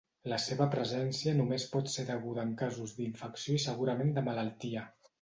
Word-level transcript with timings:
La 0.31 0.37
seva 0.45 0.65
presència 0.75 1.33
només 1.41 1.67
pot 1.75 1.93
ser 1.97 2.07
deguda 2.09 2.49
en 2.49 2.57
casos 2.65 2.97
d'infecció 2.99 3.59
i 3.59 3.65
segurament 3.71 4.15
de 4.21 4.29
malaltia. 4.33 4.93